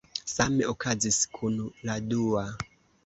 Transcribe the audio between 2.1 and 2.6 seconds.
dua.